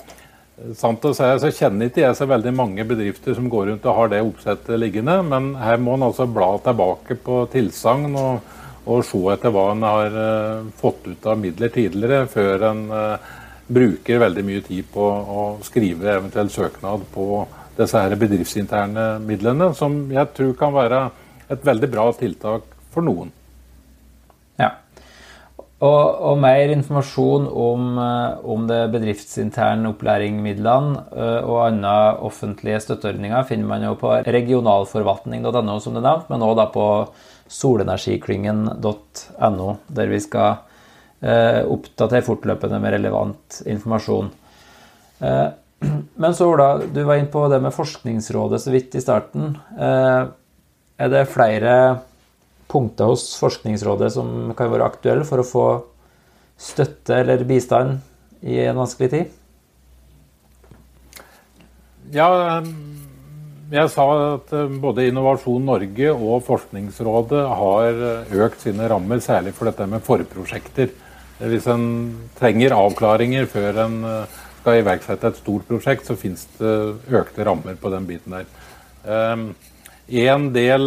Sant 0.79 1.05
å 1.09 1.11
si, 1.17 1.27
så 1.43 1.51
kjenner 1.51 1.89
ikke 1.89 2.05
jeg 2.05 2.17
så 2.17 2.27
veldig 2.31 2.53
mange 2.55 2.85
bedrifter 2.87 3.35
som 3.35 3.49
går 3.51 3.71
rundt 3.71 3.87
og 3.89 3.97
har 3.99 4.11
det 4.13 4.23
oppsettet 4.23 4.79
liggende, 4.79 5.17
men 5.27 5.55
her 5.59 5.81
må 5.83 5.97
en 5.97 6.07
altså 6.07 6.29
bla 6.31 6.55
tilbake 6.63 7.17
på 7.25 7.43
tilsagn 7.53 8.13
og, 8.21 8.53
og, 8.85 9.01
se 9.09 9.23
etter 9.33 9.55
hva 9.55 9.65
en 9.73 9.87
har 9.89 10.19
uh, 10.19 10.69
fått 10.79 11.09
ut 11.09 11.27
av 11.27 11.41
midler 11.41 11.73
tidligere, 11.73 12.29
før 12.31 12.69
en 12.69 12.85
uh, 12.93 13.33
bruker 13.73 14.21
veldig 14.23 14.45
mye 14.47 14.63
tid 14.67 14.85
på 14.93 15.03
å 15.03 15.59
skrive 15.65 16.17
eventuell 16.17 16.51
søknad 16.53 17.01
på 17.15 17.47
disse 17.79 17.99
her 17.99 18.17
bedriftsinterne 18.21 19.19
midlene, 19.25 19.75
som 19.77 20.11
jeg 20.13 20.27
tror 20.37 20.53
kan 20.59 20.73
være 20.75 21.11
et 21.53 21.65
veldig 21.65 21.89
bra 21.93 22.13
tiltak 22.17 22.63
for 22.93 23.03
noen. 23.05 23.33
Ja. 24.61 24.71
Og, 25.83 26.03
og 26.31 26.39
mer 26.39 26.71
informasjon 26.77 27.49
om, 27.49 27.99
eh, 27.99 28.33
om 28.55 28.67
det 28.69 28.93
bedriftsinterne 28.93 29.89
opplæringsmidlene 29.91 30.93
eh, 31.11 31.41
og 31.43 31.67
andre 31.67 32.19
offentlige 32.29 32.81
støtteordninger 32.85 33.49
finner 33.49 33.69
man 33.73 33.83
jo 33.89 33.95
på 33.99 34.09
regionalforvaltning.no, 34.29 35.75
som 35.83 35.95
det 35.97 36.05
nevnt, 36.05 36.29
men 36.31 36.47
også 36.47 36.67
på 36.77 36.87
solenergiklyngen.no, 37.53 39.69
der 39.93 40.07
vi 40.13 40.21
skal 40.23 40.49
Eh, 41.23 41.61
oppdatere 41.71 42.25
fortløpende 42.27 42.81
med 42.83 42.97
relevant 42.97 43.61
informasjon. 43.71 44.31
Eh, 45.23 45.49
men 46.23 46.33
så 46.35 46.49
Ola, 46.51 46.81
du 46.83 47.05
var 47.07 47.21
inne 47.21 47.31
på 47.31 47.45
det 47.51 47.61
med 47.63 47.75
Forskningsrådet 47.77 48.59
så 48.65 48.73
vidt 48.75 48.97
i 48.99 49.03
starten. 49.05 49.53
Eh, 49.79 50.25
er 50.99 51.13
det 51.13 51.29
flere 51.31 51.75
punkter 52.73 53.13
hos 53.13 53.29
Forskningsrådet 53.39 54.09
som 54.17 54.51
kan 54.59 54.73
være 54.73 54.89
aktuelle 54.89 55.27
for 55.29 55.43
å 55.43 55.47
få 55.47 55.67
støtte 56.59 57.21
eller 57.21 57.47
bistand 57.47 58.01
i 58.43 58.59
en 58.65 58.83
vanskelig 58.83 59.11
tid? 59.13 59.39
Ja, 62.13 62.27
jeg 63.73 63.93
sa 63.95 64.09
at 64.35 64.51
både 64.83 65.07
Innovasjon 65.09 65.63
Norge 65.71 66.11
og 66.13 66.43
Forskningsrådet 66.49 67.45
har 67.63 68.03
økt 68.43 68.67
sine 68.67 68.91
rammer, 68.91 69.23
særlig 69.23 69.55
for 69.57 69.71
dette 69.71 69.87
med 69.89 70.03
forprosjekter. 70.05 70.91
Hvis 71.43 71.67
en 71.71 71.85
trenger 72.39 72.75
avklaringer 72.77 73.49
før 73.51 73.85
en 73.87 74.01
eh, 74.07 74.41
skal 74.63 74.79
iverksette 74.79 75.33
et 75.33 75.41
stort 75.41 75.67
prosjekt, 75.67 76.07
så 76.07 76.19
finnes 76.19 76.47
det 76.61 76.73
økte 77.19 77.47
rammer 77.47 77.79
på 77.81 77.91
den 77.91 78.07
biten 78.07 78.37
der. 78.37 78.51
Ehm, 79.03 79.49
en 80.23 80.45
del 80.55 80.85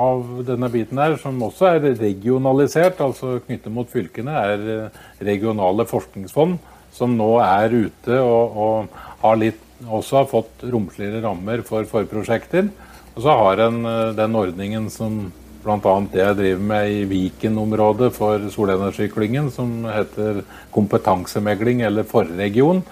av 0.00 0.28
denne 0.48 0.68
biten 0.72 1.00
her, 1.00 1.16
som 1.20 1.40
også 1.44 1.68
er 1.74 1.90
regionalisert, 1.98 3.00
altså 3.04 3.38
knyttet 3.44 3.72
mot 3.74 3.90
fylkene, 3.90 4.32
er 4.32 4.64
eh, 4.76 5.02
regionale 5.28 5.86
forskningsfond, 5.88 6.56
som 6.92 7.18
nå 7.18 7.34
er 7.44 7.72
ute 7.72 8.16
og, 8.20 8.56
og 8.64 9.04
har 9.22 9.38
litt, 9.40 9.60
også 9.82 10.20
har 10.20 10.30
fått 10.30 10.64
romsligere 10.72 11.24
rammer 11.24 11.64
for 11.66 11.88
forprosjekter. 11.90 12.68
Og 13.12 13.24
så 13.24 13.36
har 13.42 13.66
en 13.66 13.84
eh, 13.88 14.16
den 14.16 14.40
ordningen 14.40 14.88
som 14.92 15.26
bl.a. 15.62 15.94
det 16.10 16.20
jeg 16.20 16.38
driver 16.38 16.66
med 16.72 16.90
i 16.90 17.04
Viken-området 17.10 18.10
for 18.16 18.42
solenergiklyngen, 18.50 19.50
som 19.54 19.86
heter 19.86 20.42
kompetansemegling 20.74 21.84
eller 21.86 22.06
forregion, 22.08 22.82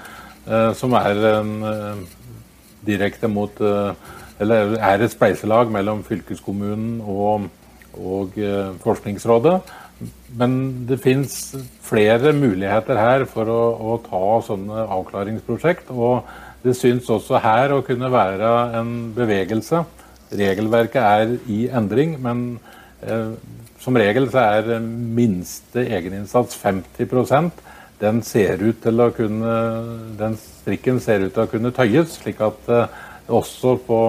eh, 0.46 0.70
som 0.78 0.94
er 0.98 1.22
en 1.34 1.52
eh, 1.70 2.02
direkte 2.86 3.30
mot 3.30 3.60
eh, 3.60 3.92
Eller 4.40 4.78
er 4.80 5.02
et 5.04 5.12
spleiselag 5.12 5.68
mellom 5.68 5.98
fylkeskommunen 6.00 7.02
og, 7.04 7.42
og 7.92 8.38
Forskningsrådet. 8.80 9.58
Men 10.32 10.54
det 10.88 10.96
fins 11.02 11.34
flere 11.84 12.32
muligheter 12.32 12.96
her 12.96 13.26
for 13.28 13.52
å, 13.52 13.58
å, 13.76 13.98
ta 14.00 14.38
sånne 14.46 14.86
avklaringsprosjekt. 14.96 15.92
Og 15.92 16.24
det 16.64 16.72
syns 16.78 17.12
også 17.12 17.36
her 17.44 17.74
å 17.76 17.82
kunne 17.84 18.08
være 18.08 18.54
en 18.80 18.94
bevegelse 19.12 19.82
Regelverket 20.30 21.00
er 21.02 21.34
i 21.50 21.64
endring, 21.74 22.14
men 22.22 22.44
eh, 23.02 23.34
som 23.80 23.96
regel 23.96 24.28
så 24.30 24.44
er 24.60 24.78
minste 24.84 25.82
egeninnsats 25.86 26.58
50% 26.60 27.66
den 28.00 28.22
ser 28.24 28.62
ut 28.62 28.78
til 28.80 29.02
å 29.02 29.10
kunne, 29.12 29.54
den 30.16 30.36
strikken 30.40 31.00
ser 31.04 31.26
ut 31.26 31.34
til 31.34 31.44
å 31.44 31.50
kunne 31.50 31.72
tøyes, 31.76 32.16
slik 32.22 32.40
at 32.44 32.70
eh, 32.72 33.00
også 33.30 33.76
på 33.86 34.00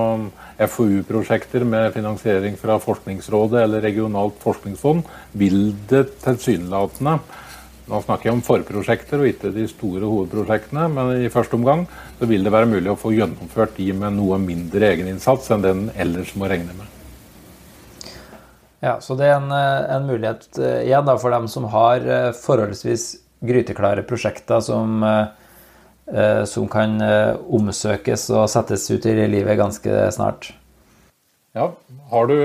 FoU-prosjekter 0.62 1.66
med 1.68 1.92
finansiering 1.96 2.56
fra 2.60 2.78
Forskningsrådet 2.82 3.64
eller 3.66 3.84
regionalt 3.84 4.38
forskningsfond 4.44 5.04
vil 5.38 5.72
det 5.90 6.06
tilsynelatende 6.24 7.18
nå 7.92 8.00
snakker 8.06 8.30
jeg 8.30 8.38
om 8.38 8.46
forprosjekter 8.46 9.20
og 9.20 9.28
ikke 9.28 9.52
de 9.52 9.66
store 9.68 10.08
hovedprosjektene, 10.08 10.88
men 10.94 11.26
i 11.26 11.32
første 11.32 11.58
omgang 11.58 11.84
så 12.20 12.30
vil 12.30 12.46
det 12.46 12.54
være 12.54 12.70
mulig 12.72 12.94
å 12.94 13.00
få 13.00 13.12
gjennomført 13.18 13.76
de 13.76 13.90
med 13.98 14.16
noe 14.16 14.40
mindre 14.40 14.94
egeninnsats 14.94 15.52
enn 15.52 15.66
den 15.66 15.86
ellers 16.00 16.32
må 16.40 16.48
regne 16.48 16.72
med. 16.78 16.88
Ja, 18.82 18.96
Så 19.00 19.16
det 19.16 19.28
er 19.28 19.36
en, 19.36 19.52
eh, 19.52 19.96
en 19.96 20.08
mulighet 20.08 20.48
eh, 20.58 20.88
igjen 20.88 21.06
da, 21.06 21.18
for 21.22 21.30
dem 21.30 21.48
som 21.52 21.68
har 21.70 22.02
eh, 22.02 22.32
forholdsvis 22.34 23.04
gryteklare 23.46 24.06
prosjekter 24.06 24.62
som, 24.62 25.02
som 26.46 26.68
kan 26.70 26.92
omsøkes 27.02 28.28
og 28.36 28.44
settes 28.54 28.84
ut 28.92 29.06
i 29.10 29.16
livet 29.26 29.58
ganske 29.58 30.04
snart. 30.14 30.52
Ja, 31.58 31.72
har 32.12 32.30
du 32.30 32.36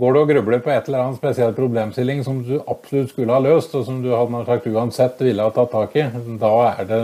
Går 0.00 0.14
du 0.14 0.18
og 0.22 0.30
grubler 0.30 0.60
på 0.64 0.70
et 0.72 0.86
eller 0.88 1.02
annet 1.02 1.18
spesiell 1.20 1.50
problemstilling 1.52 2.22
som 2.24 2.38
du 2.46 2.54
absolutt 2.60 3.10
skulle 3.12 3.34
ha 3.34 3.42
løst, 3.44 3.74
og 3.76 3.84
som 3.84 3.98
du 4.00 4.08
hadde 4.14 4.40
sagt 4.46 4.70
uansett 4.70 5.20
ville 5.20 5.44
ha 5.44 5.52
tatt 5.52 5.68
tak 5.74 5.98
i, 6.00 6.06
da 6.40 6.52
er 6.70 6.88
det 6.88 7.00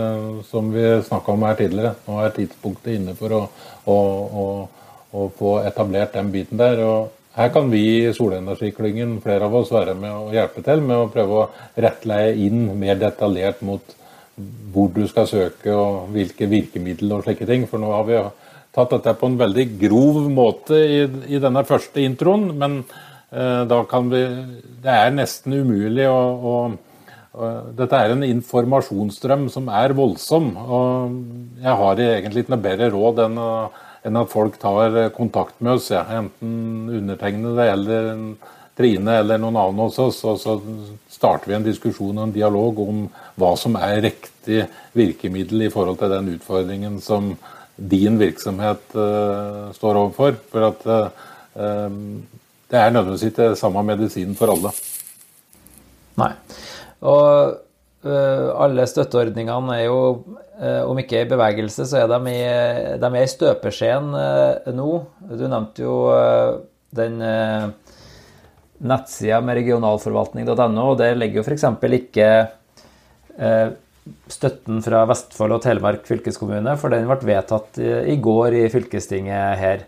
som 0.49 0.71
vi 0.73 0.87
snakka 1.05 1.35
om 1.35 1.45
her 1.45 1.59
tidligere. 1.59 1.93
Nå 2.07 2.17
er 2.23 2.33
tidspunktet 2.33 2.95
inne 2.95 3.13
for 3.19 3.35
å, 3.37 3.43
å, 3.85 3.99
å, 4.41 4.47
å 5.13 5.29
få 5.37 5.53
etablert 5.69 6.17
den 6.17 6.33
biten 6.33 6.57
der. 6.57 6.81
og 6.81 7.15
her 7.37 7.53
kan 7.53 7.69
vi 7.69 7.83
i 8.07 8.13
Solenergiklyngen, 8.17 9.19
flere 9.21 9.45
av 9.45 9.53
oss, 9.61 9.69
være 9.71 9.93
med 9.93 10.11
og 10.11 10.33
hjelpe 10.33 10.65
til 10.65 10.81
med 10.81 10.97
å 10.97 11.11
prøve 11.13 11.43
å 11.43 11.47
rettleie 11.85 12.33
inn 12.47 12.71
mer 12.81 12.97
detaljert 12.97 13.61
mot 13.61 13.95
hvor 14.73 14.89
du 14.95 15.03
skal 15.11 15.29
søke 15.29 15.75
og 15.75 16.09
hvilke 16.15 16.49
virkemidler 16.49 17.19
og 17.19 17.27
slike 17.27 17.45
ting. 17.45 17.69
For 17.69 17.77
nå 17.77 17.93
har 17.93 18.09
vi 18.09 18.17
tatt 18.79 18.95
dette 18.97 19.15
på 19.19 19.29
en 19.29 19.37
veldig 19.39 19.65
grov 19.81 20.19
måte 20.31 20.79
i, 20.79 20.99
i 21.35 21.41
denne 21.41 21.65
første 21.67 22.01
introen, 22.03 22.49
men 22.59 22.79
eh, 23.31 23.63
da 23.69 23.81
kan 23.89 24.11
vi 24.11 24.23
Det 24.83 24.93
er 24.93 25.11
nesten 25.15 25.57
umulig 25.59 26.07
å, 26.09 26.19
å, 26.19 26.55
å, 27.35 27.51
Dette 27.77 27.99
er 27.99 28.15
en 28.15 28.25
informasjonsstrøm 28.27 29.49
som 29.53 29.67
er 29.69 29.95
voldsom. 29.97 30.53
Og 30.57 31.17
jeg 31.63 31.81
har 31.83 32.05
egentlig 32.05 32.45
ikke 32.45 32.55
noe 32.55 32.67
bedre 32.69 32.93
råd 32.95 33.25
enn, 33.25 33.41
enn 34.07 34.21
at 34.21 34.31
folk 34.31 34.55
tar 34.61 35.01
kontakt 35.15 35.59
med 35.59 35.77
oss, 35.77 35.91
ja. 35.91 36.05
enten 36.21 36.87
undertegnede 37.01 37.67
eller 37.73 38.15
Trine 38.79 39.17
eller 39.19 39.39
noen 39.41 39.57
annen 39.59 39.81
hos 39.83 39.97
oss, 39.99 40.21
og 40.23 40.37
så 40.39 40.53
starter 41.11 41.51
vi 41.51 41.55
en 41.57 41.65
diskusjon 41.65 42.15
og 42.15 42.29
en 42.29 42.35
dialog 42.35 42.77
om 42.79 43.01
hva 43.39 43.49
som 43.59 43.75
er 43.75 43.99
riktig 44.05 44.61
virkemiddel 44.95 45.65
i 45.65 45.71
forhold 45.73 45.99
til 45.99 46.13
den 46.13 46.29
utfordringen 46.37 46.95
som, 47.03 47.33
din 47.79 48.19
virksomhet 48.19 48.95
uh, 48.97 49.71
står 49.75 50.01
overfor. 50.03 50.37
For 50.51 50.67
at 50.67 50.85
uh, 50.89 51.07
det 52.69 52.77
er 52.77 52.93
nødvendigvis 52.93 53.31
ikke 53.31 53.55
samme 53.59 53.83
medisin 53.87 54.35
for 54.37 54.53
alle. 54.53 54.73
Nei. 56.19 56.31
Og 56.99 57.55
uh, 58.05 58.47
alle 58.65 58.87
støtteordningene 58.89 59.79
er 59.79 59.85
jo, 59.87 59.99
om 60.59 60.97
ikke 60.99 61.21
i 61.23 61.27
bevegelse, 61.29 61.85
så 61.87 62.01
er 62.01 62.09
de 62.11 62.33
i, 62.35 62.39
de 62.99 63.09
er 63.09 63.21
i 63.23 63.31
støpeskjeen 63.31 64.09
nå. 64.75 64.87
Du 65.39 65.45
nevnte 65.47 65.85
jo 65.85 65.93
den 66.91 67.21
nettsida 68.83 69.39
med 69.39 69.55
regionalforvaltning.no, 69.61 70.83
og 70.83 70.97
der 70.99 71.15
ligger 71.15 71.39
jo 71.39 71.45
f.eks. 71.47 71.63
ikke 71.95 72.27
støtten 74.31 74.81
fra 74.85 75.03
Vestfold 75.09 75.57
og 75.57 75.63
Telemark 75.65 76.07
fylkeskommune, 76.07 76.75
for 76.79 76.93
den 76.93 77.07
ble 77.09 77.19
vedtatt 77.29 77.79
i 77.79 78.15
går 78.21 78.57
i 78.61 78.65
fylkestinget 78.73 79.59
her. 79.59 79.85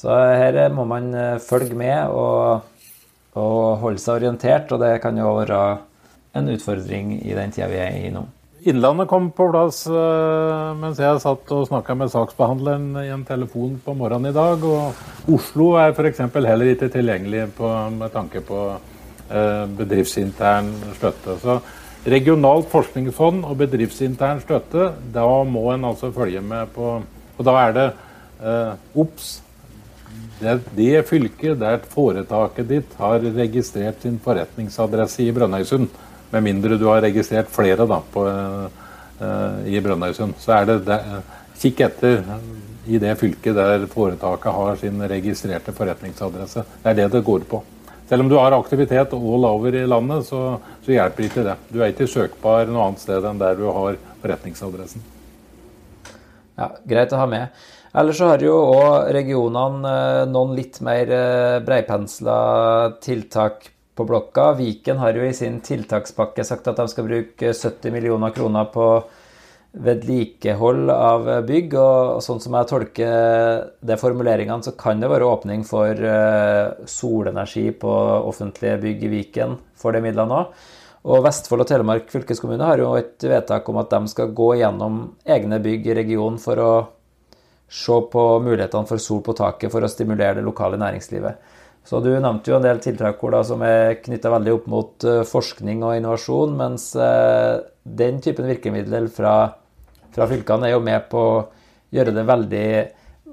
Så 0.00 0.10
her 0.10 0.58
må 0.72 0.86
man 0.88 1.12
følge 1.44 1.76
med 1.76 2.08
og, 2.08 2.64
og 3.36 3.62
holde 3.82 4.00
seg 4.00 4.22
orientert, 4.22 4.72
og 4.72 4.80
det 4.82 4.96
kan 5.04 5.18
jo 5.20 5.36
være 5.42 5.62
en 6.38 6.52
utfordring 6.54 7.16
i 7.20 7.34
den 7.36 7.52
tida 7.54 7.68
vi 7.70 7.80
er 7.82 7.96
i 8.00 8.12
nå. 8.14 8.24
Innlandet 8.68 9.08
kom 9.08 9.30
på 9.32 9.46
plass 9.48 9.86
uh, 9.88 10.76
mens 10.76 10.98
jeg 11.00 11.20
satt 11.22 11.52
og 11.56 11.68
snakka 11.70 11.94
med 11.96 12.10
saksbehandleren 12.12 12.90
i 13.00 13.08
en 13.08 13.24
telefon 13.24 13.78
på 13.80 13.94
morgenen 13.96 14.28
i 14.28 14.36
dag. 14.36 14.60
Og 14.60 15.32
Oslo 15.32 15.70
er 15.80 15.94
f.eks. 15.94 16.20
heller 16.34 16.72
ikke 16.74 16.90
tilgjengelig 16.92 17.46
på, 17.56 17.70
med 17.96 18.12
tanke 18.12 18.42
på 18.44 18.60
uh, 18.76 19.64
bedriftsintern 19.78 20.74
støtte. 20.98 21.38
Så 21.40 21.56
regionalt 22.08 22.68
forskningsfond 22.70 23.44
og 23.44 23.58
bedriftsintern 23.60 24.40
støtte, 24.44 24.90
da 25.12 25.26
må 25.44 25.66
en 25.74 25.88
altså 25.90 26.12
følge 26.14 26.40
med 26.40 26.72
på 26.74 27.00
Og 27.40 27.46
da 27.46 27.52
er 27.56 27.72
det 27.72 27.86
eh, 28.44 28.72
obs. 29.00 29.28
Det, 30.40 30.58
det 30.76 31.06
fylket 31.08 31.56
der 31.60 31.78
foretaket 31.88 32.68
ditt 32.68 32.96
har 32.98 33.16
registrert 33.36 34.02
sin 34.02 34.18
forretningsadresse 34.20 35.24
i 35.24 35.32
Brønnøysund 35.32 35.88
med 36.30 36.44
mindre 36.44 36.76
du 36.76 36.84
har 36.90 37.00
registrert 37.00 37.48
flere 37.48 37.86
da, 37.88 38.02
på, 38.12 38.26
eh, 38.28 39.72
i 39.72 39.80
Brønnøysund. 39.80 40.36
Så 40.36 40.52
er 40.58 40.68
det, 40.68 40.78
det 40.90 41.00
Kikk 41.60 41.80
etter 41.84 42.22
i 42.88 43.00
det 43.00 43.16
fylket 43.20 43.56
der 43.56 43.82
foretaket 43.88 44.56
har 44.56 44.78
sin 44.80 45.02
registrerte 45.08 45.72
forretningsadresse. 45.76 46.64
Det 46.82 46.92
er 46.92 47.00
det 47.02 47.10
det 47.12 47.24
går 47.24 47.44
på. 47.48 47.60
Selv 48.10 48.24
om 48.24 48.28
du 48.28 48.34
har 48.34 48.50
aktivitet 48.56 49.12
all 49.14 49.44
over 49.46 49.74
i 49.78 49.86
landet, 49.86 50.24
så, 50.26 50.58
så 50.82 50.90
hjelper 50.90 51.28
ikke 51.28 51.44
det. 51.46 51.52
Du 51.70 51.76
er 51.78 51.92
ikke 51.92 52.08
søkbar 52.10 52.66
noe 52.66 52.88
annet 52.88 53.04
sted 53.04 53.22
enn 53.22 53.38
der 53.38 53.54
du 53.54 53.68
har 53.70 54.00
forretningsadressen. 54.18 55.04
Ja, 56.58 56.72
Greit 56.90 57.14
å 57.14 57.20
ha 57.20 57.28
med. 57.30 57.60
Ellers 57.94 58.18
så 58.18 58.32
har 58.32 58.42
jo 58.42 58.56
òg 58.72 59.12
regionene 59.14 59.92
eh, 59.94 60.24
noen 60.30 60.56
litt 60.58 60.80
mer 60.82 61.14
eh, 61.14 61.60
breipensla 61.62 62.40
tiltak 63.02 63.70
på 63.94 64.08
blokka. 64.10 64.56
Viken 64.58 64.98
har 64.98 65.14
jo 65.14 65.24
i 65.26 65.34
sin 65.34 65.60
tiltakspakke 65.62 66.42
sagt 66.46 66.66
at 66.66 66.82
de 66.82 66.90
skal 66.90 67.06
bruke 67.06 67.54
70 67.54 67.94
millioner 67.94 68.34
kroner 68.34 68.66
på 68.74 68.90
vedlikehold 69.72 70.90
av 70.90 71.28
bygg. 71.46 71.76
Og 71.78 72.24
sånn 72.24 72.42
som 72.42 72.56
jeg 72.58 72.70
tolker 72.70 73.70
de 73.86 73.98
formuleringene, 74.00 74.64
så 74.66 74.74
kan 74.78 75.02
det 75.02 75.10
være 75.12 75.28
åpning 75.28 75.64
for 75.68 75.94
eh, 75.94 76.86
solenergi 76.90 77.70
på 77.80 77.94
offentlige 78.20 78.80
bygg 78.84 79.06
i 79.06 79.14
Viken 79.14 79.56
for 79.78 79.96
de 79.96 80.02
midlene 80.04 80.42
òg. 80.42 80.60
Og 81.10 81.22
Vestfold 81.24 81.64
og 81.64 81.68
Telemark 81.70 82.10
fylkeskommune 82.12 82.66
har 82.66 82.82
jo 82.82 82.92
et 82.98 83.24
vedtak 83.24 83.68
om 83.72 83.78
at 83.80 83.92
de 83.92 84.10
skal 84.12 84.34
gå 84.36 84.50
gjennom 84.60 85.06
egne 85.24 85.60
bygg 85.64 85.88
i 85.88 85.96
regionen 85.96 86.36
for 86.42 86.60
å 86.60 86.72
se 87.70 87.96
på 88.12 88.24
mulighetene 88.44 88.88
for 88.88 89.00
sol 89.00 89.22
på 89.24 89.32
taket 89.38 89.72
for 89.72 89.86
å 89.86 89.88
stimulere 89.88 90.40
det 90.40 90.44
lokale 90.44 90.76
næringslivet. 90.80 91.56
Så 91.86 92.00
Du 92.04 92.10
nevnte 92.12 92.50
jo 92.50 92.58
en 92.58 92.66
del 92.66 92.80
tiltak 92.82 93.22
da, 93.32 93.40
som 93.46 93.62
er 93.64 93.96
knytta 94.02 94.32
veldig 94.34 94.52
opp 94.52 94.66
mot 94.68 95.06
uh, 95.08 95.22
forskning 95.24 95.80
og 95.86 95.96
innovasjon, 95.96 96.52
mens 96.58 96.90
uh, 96.98 97.62
den 97.82 98.20
typen 98.20 98.50
virkemidler 98.50 99.08
fra, 99.08 99.54
fra, 100.14 100.26
fylkene 100.30 100.68
er 100.68 100.74
jo 100.74 100.82
med 100.84 101.06
på 101.10 101.22
å 101.22 101.40
gjøre 101.94 102.14
det 102.16 102.26
veldig 102.28 102.66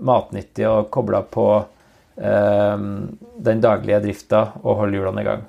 matnyttig 0.08 0.66
og 0.70 0.90
kobla 0.94 1.24
på 1.26 1.48
eh, 1.58 2.88
den 3.50 3.64
daglige 3.64 4.02
drifta 4.06 4.44
og 4.64 4.82
holde 4.84 5.00
hjulene 5.00 5.24
i 5.24 5.28
gang. 5.28 5.46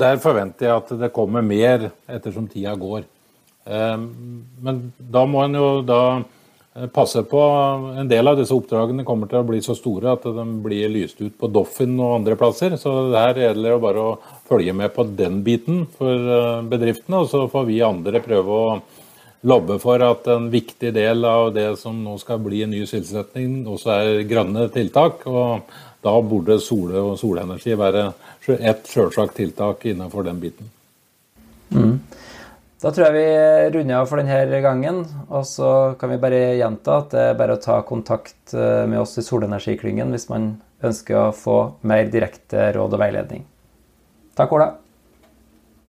Der 0.00 0.20
forventer 0.22 0.68
jeg 0.68 0.76
at 0.76 0.92
det 1.00 1.14
kommer 1.14 1.42
mer 1.42 1.88
ettersom 2.06 2.46
tida 2.48 2.76
går. 2.78 3.08
Men 3.66 4.76
da 4.96 5.24
må 5.26 5.42
en 5.42 5.56
jo 5.58 5.70
da 5.82 6.02
Eh, 6.74 6.86
passe 6.86 7.22
på 7.22 7.40
En 7.98 8.08
del 8.08 8.28
av 8.28 8.36
disse 8.38 8.54
oppdragene 8.54 9.04
kommer 9.04 9.26
til 9.26 9.40
å 9.40 9.46
bli 9.46 9.58
så 9.64 9.74
store 9.74 10.12
at 10.14 10.22
de 10.22 10.44
blir 10.62 10.92
lyst 10.92 11.18
ut 11.18 11.34
på 11.38 11.50
Doffin 11.50 11.96
og 11.98 12.20
andre 12.20 12.36
plasser. 12.38 12.76
Så 12.78 13.10
her 13.10 13.34
gjelder 13.34 13.74
det 13.74 13.82
bare 13.82 14.04
å 14.04 14.18
følge 14.48 14.74
med 14.76 14.94
på 14.94 15.04
den 15.18 15.40
biten 15.46 15.84
for 15.98 16.30
eh, 16.36 16.62
bedriftene. 16.70 17.24
Og 17.24 17.30
så 17.32 17.46
får 17.50 17.66
vi 17.66 17.80
andre 17.82 18.22
prøve 18.22 18.60
å 18.60 18.78
lobbe 19.40 19.78
for 19.80 20.02
at 20.04 20.26
en 20.28 20.50
viktig 20.52 20.92
del 20.94 21.24
av 21.24 21.52
det 21.54 21.68
som 21.80 22.02
nå 22.04 22.16
skal 22.20 22.42
bli 22.44 22.64
en 22.64 22.74
ny 22.74 22.82
sysselsetting, 22.84 23.62
også 23.68 23.94
er 23.94 24.26
grønne 24.28 24.68
tiltak. 24.74 25.24
Og 25.30 25.70
da 26.04 26.14
burde 26.24 26.58
sole 26.62 27.00
og 27.00 27.18
solenergi 27.20 27.76
være 27.76 28.10
et 28.56 28.86
selvsagt 28.88 29.36
tiltak 29.40 29.84
innenfor 29.90 30.26
den 30.28 30.40
biten. 30.42 30.70
Mm. 31.70 31.98
Da 32.80 32.88
tror 32.88 33.10
jeg 33.10 33.16
vi 33.18 33.72
runder 33.74 33.98
av 33.98 34.06
for 34.08 34.22
denne 34.22 34.60
gangen. 34.64 35.02
Og 35.28 35.44
så 35.48 35.70
kan 36.00 36.12
vi 36.12 36.20
bare 36.22 36.56
gjenta 36.56 37.00
at 37.02 37.12
det 37.12 37.24
er 37.28 37.40
bare 37.40 37.58
å 37.58 37.60
ta 37.60 37.82
kontakt 37.84 38.54
eh, 38.56 38.86
med 38.88 39.02
oss 39.02 39.18
i 39.20 39.24
Solenergiklyngen 39.24 40.16
hvis 40.16 40.30
man 40.32 40.54
ønsker 40.80 41.18
å 41.20 41.32
få 41.36 41.58
mer 41.84 42.08
direkte 42.08 42.70
råd 42.72 42.96
og 42.96 43.02
veiledning. 43.02 43.44
Takk, 44.38 44.56
Ola. 44.56 44.70